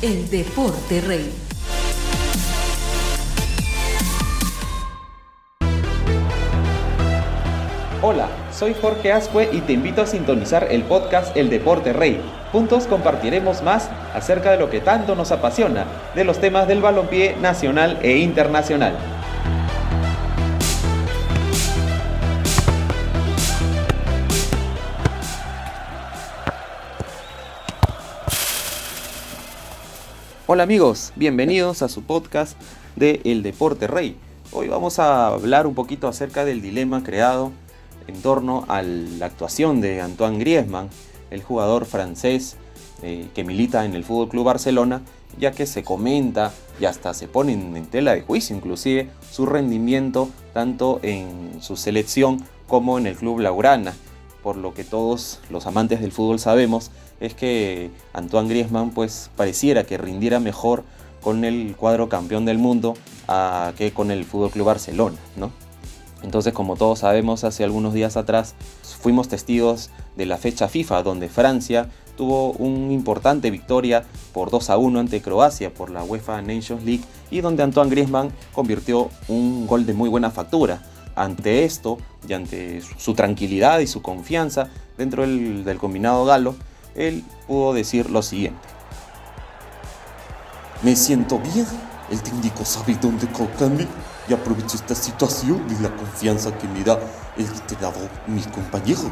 [0.00, 1.28] el deporte rey.
[8.00, 12.20] Hola, soy Jorge Ascue y te invito a sintonizar el podcast El Deporte Rey.
[12.52, 15.84] Juntos compartiremos más acerca de lo que tanto nos apasiona,
[16.14, 19.17] de los temas del balompié nacional e internacional.
[30.50, 32.58] Hola amigos, bienvenidos a su podcast
[32.96, 34.16] de El Deporte Rey.
[34.50, 37.52] Hoy vamos a hablar un poquito acerca del dilema creado
[38.06, 40.88] en torno a la actuación de Antoine Griezmann,
[41.30, 42.56] el jugador francés
[43.02, 45.02] eh, que milita en el Fútbol Club Barcelona,
[45.38, 50.30] ya que se comenta y hasta se pone en tela de juicio inclusive su rendimiento
[50.54, 53.92] tanto en su selección como en el club Laurana.
[54.42, 59.84] Por lo que todos los amantes del fútbol sabemos es que Antoine Griezmann pues pareciera
[59.84, 60.84] que rindiera mejor
[61.20, 62.94] con el cuadro campeón del mundo
[63.76, 65.50] que con el Fútbol Club Barcelona, ¿no?
[66.22, 68.54] Entonces, como todos sabemos, hace algunos días atrás
[69.00, 74.78] fuimos testigos de la fecha FIFA donde Francia tuvo una importante victoria por 2 a
[74.78, 79.86] 1 ante Croacia por la UEFA Nations League y donde Antoine Griezmann convirtió un gol
[79.86, 80.82] de muy buena factura.
[81.14, 86.54] Ante esto y ante su tranquilidad y su confianza dentro del, combinado galo,
[86.94, 88.60] él pudo decir lo siguiente.
[90.82, 91.66] Me siento bien,
[92.10, 93.86] el técnico sabe dónde colocarme
[94.28, 96.98] y aprovecho esta situación y la confianza que me da
[97.36, 99.06] el entrenador, mis compañeros.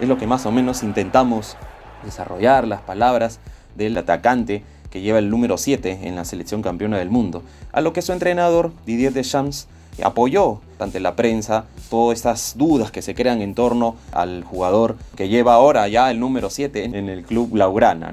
[0.00, 1.56] Es lo que más o menos intentamos
[2.04, 3.38] desarrollar las palabras
[3.76, 7.42] del atacante que lleva el número 7 en la selección campeona del mundo,
[7.72, 9.68] a lo que su entrenador Didier Deschamps
[10.02, 15.28] apoyó ante la prensa todas estas dudas que se crean en torno al jugador que
[15.28, 18.12] lleva ahora ya el número 7 en el club Laurana.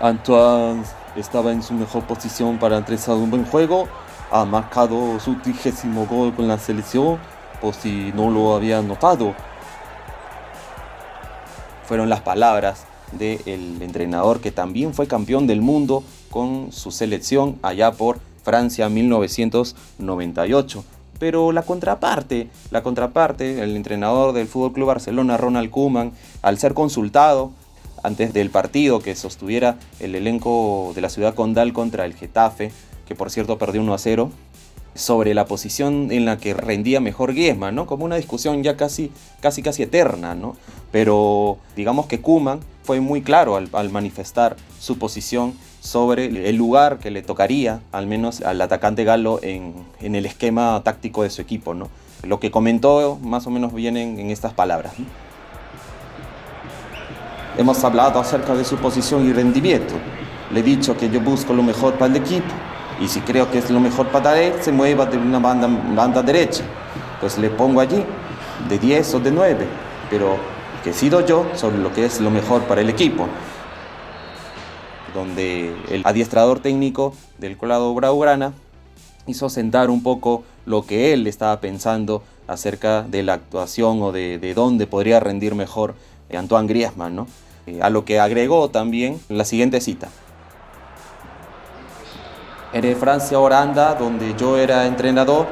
[0.00, 0.82] Antoine
[1.16, 3.86] estaba en su mejor posición para empezar un buen juego.
[4.32, 7.18] Ha marcado su trigésimo gol con la selección,
[7.60, 9.34] por si no lo habían notado.
[11.84, 17.92] Fueron las palabras del entrenador que también fue campeón del mundo con su selección allá
[17.92, 20.84] por Francia 1998.
[21.18, 26.12] Pero la contraparte, la contraparte, el entrenador del Fútbol Club Barcelona, Ronald Koeman,
[26.42, 27.52] al ser consultado
[28.02, 32.72] antes del partido que sostuviera el elenco de la ciudad condal contra el Getafe,
[33.06, 34.30] que por cierto perdió 1 a 0,
[34.94, 37.86] sobre la posición en la que rendía mejor Griezmann, ¿no?
[37.86, 40.56] Como una discusión ya casi, casi, casi eterna, ¿no?
[40.90, 47.10] Pero digamos que Kuman fue muy claro al, manifestar su posición sobre el lugar que
[47.10, 51.88] le tocaría, al menos al atacante galo, en, el esquema táctico de su equipo, ¿no?
[52.22, 54.92] Lo que comentó más o menos viene en, estas palabras.
[57.56, 59.94] Hemos hablado acerca de su posición y rendimiento.
[60.52, 62.52] Le he dicho que yo busco lo mejor para el equipo
[63.00, 66.22] y si creo que es lo mejor para él, se mueva de una banda, banda
[66.22, 66.62] derecha.
[67.20, 68.04] Pues le pongo allí,
[68.68, 69.66] de 10 o de 9.
[70.10, 70.36] Pero
[70.84, 73.26] que sido yo sobre lo que es lo mejor para el equipo.
[75.14, 78.52] Donde el adiestrador técnico del colado Braugrana
[79.26, 84.38] hizo sentar un poco lo que él estaba pensando acerca de la actuación o de,
[84.38, 85.94] de dónde podría rendir mejor
[86.32, 87.26] Antoine Griezmann, ¿no?
[87.66, 90.08] Eh, a lo que agregó también la siguiente cita.
[92.72, 95.46] En Francia-Holanda, donde yo era entrenador,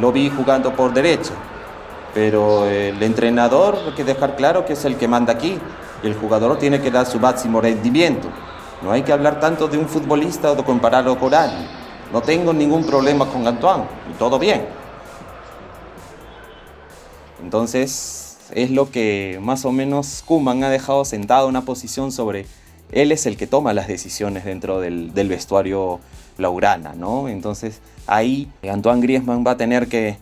[0.00, 1.34] lo vi jugando por derecha,
[2.14, 5.58] pero el entrenador hay que dejar claro que es el que manda aquí
[6.02, 8.28] el jugador tiene que dar su máximo rendimiento.
[8.82, 11.66] No hay que hablar tanto de un futbolista o de compararlo con alguien.
[12.12, 14.66] No tengo ningún problema con Antoine y todo bien.
[17.42, 22.46] Entonces, es lo que más o menos Kuman ha dejado sentado una posición sobre
[22.92, 26.00] él es el que toma las decisiones dentro del, vestuario
[26.38, 27.28] laurana, ¿no?
[27.28, 30.16] Entonces ahí Antoine Griezmann va a tener que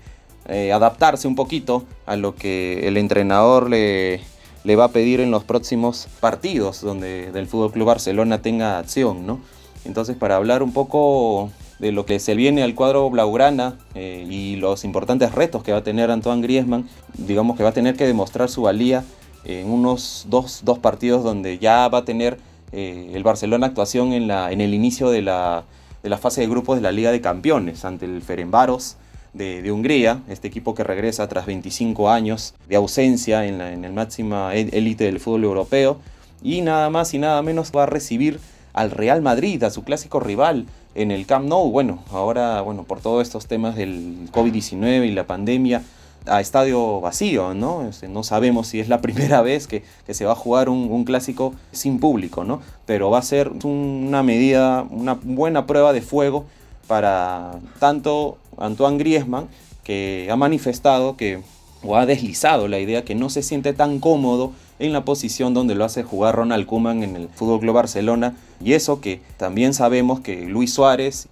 [0.49, 4.21] eh, adaptarse un poquito a lo que el entrenador le,
[4.67, 9.27] le, va a pedir en los próximos partidos donde del Fútbol Club Barcelona tenga acción,
[9.27, 9.41] ¿no?
[9.85, 14.57] Entonces para hablar un poco de lo que se viene al cuadro blaugrana eh, y
[14.57, 18.07] los importantes retos que va a tener Antoine Griezmann, digamos que va a tener que
[18.07, 19.05] demostrar su valía
[19.45, 22.39] en unos dos, partidos donde ya va a tener
[22.73, 25.65] eh, el Barcelona actuación en, la, en el inicio de la,
[26.03, 28.97] de la, fase de grupos de la Liga de Campeones ante el Ferenbaros
[29.37, 33.93] de, Hungría, este equipo que regresa tras 25 años de ausencia en, la, en el
[33.93, 35.99] máxima élite del fútbol europeo
[36.43, 38.41] y nada más y nada menos va a recibir
[38.73, 41.71] al Real Madrid, a su clásico rival en el Camp Nou.
[41.71, 45.83] Bueno, ahora, bueno, por todos estos temas del COVID-19 y la pandemia,
[46.27, 47.89] a estadio vacío, ¿no?
[47.89, 51.55] Este, no sabemos si es la primera vez que, se va a jugar un, clásico
[51.73, 52.61] sin público, ¿no?
[52.85, 56.45] Pero va a ser una medida, una buena prueba de fuego
[56.87, 59.49] para tanto Antoine Griezmann,
[59.85, 61.41] que ha manifestado que,
[61.83, 65.75] o ha deslizado la idea que no se siente tan cómodo en la posición donde
[65.75, 70.21] lo hace jugar Ronald Koeman en el Fútbol Club Barcelona, y eso que también sabemos
[70.21, 71.29] que Luis Suárez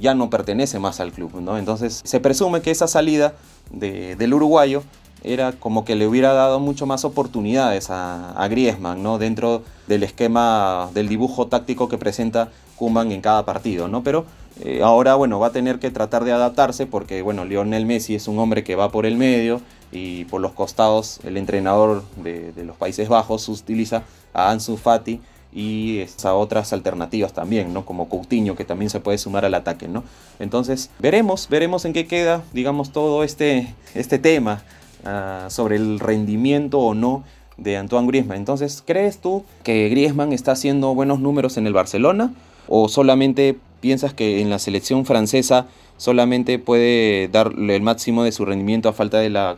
[0.00, 1.56] ya no pertenece más al club, ¿no?
[1.56, 3.34] Entonces se presume que esa salida
[3.70, 4.82] del uruguayo
[5.22, 9.18] era como que le hubiera dado mucho más oportunidades a, Griezmann, ¿no?
[9.18, 14.02] Dentro del esquema, del dibujo táctico que presenta Kuman en cada partido, ¿no?
[14.02, 14.24] Pero
[14.60, 18.28] eh, ahora, bueno, va a tener que tratar de adaptarse porque, bueno, Lionel Messi es
[18.28, 19.60] un hombre que va por el medio
[19.92, 24.02] y por los costados el entrenador de, de los Países Bajos utiliza
[24.32, 25.20] a Ansu Fati
[25.52, 27.84] y a otras alternativas también, ¿no?
[27.84, 30.04] Como Coutinho, que también se puede sumar al ataque, ¿no?
[30.38, 34.62] Entonces, veremos, veremos en qué queda, digamos, todo este, este tema
[35.04, 37.24] ah, sobre el rendimiento o no
[37.56, 38.38] de Antoine Griezmann.
[38.38, 42.32] Entonces, ¿crees tú que Griezmann está haciendo buenos números en el Barcelona?
[42.68, 45.66] ¿O solamente piensas que en la selección francesa
[45.96, 49.56] solamente puede darle el máximo de su rendimiento a falta de la,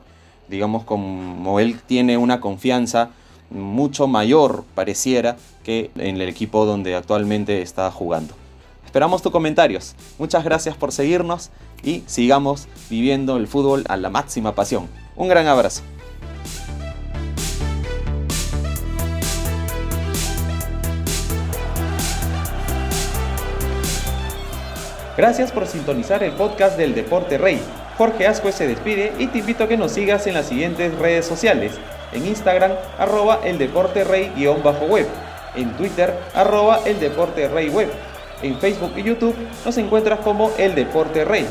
[0.48, 3.10] digamos, como él tiene una confianza
[3.50, 8.34] mucho mayor, pareciera, que en el equipo donde actualmente está jugando.
[8.84, 9.94] Esperamos tus comentarios.
[10.18, 11.50] Muchas gracias por seguirnos
[11.82, 14.88] y sigamos viviendo el fútbol a la máxima pasión.
[15.16, 15.82] Un gran abrazo.
[25.16, 27.60] Gracias por sintonizar el podcast del Deporte Rey.
[27.98, 31.26] Jorge Ascue se despide y te invito a que nos sigas en las siguientes redes
[31.26, 31.72] sociales.
[32.12, 35.06] En Instagram, arroba el deporte rey-web
[35.54, 37.90] en Twitter arroba el deporte rey web.
[38.42, 41.46] En Facebook y YouTube nos encuentras como El Deporte Rey.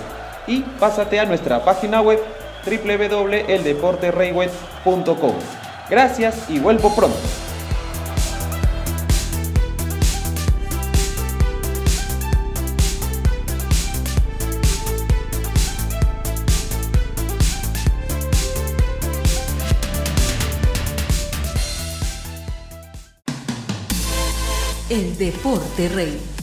[0.48, 2.19] Y pásate a nuestra página web
[2.66, 5.36] www.eldeportereyweb.com.
[5.90, 7.18] Gracias y vuelvo pronto.
[24.90, 26.41] El Deporte Rey.